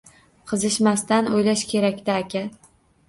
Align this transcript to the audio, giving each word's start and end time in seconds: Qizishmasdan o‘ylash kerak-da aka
Qizishmasdan 0.51 1.29
o‘ylash 1.35 1.65
kerak-da 1.75 2.17
aka 2.23 2.43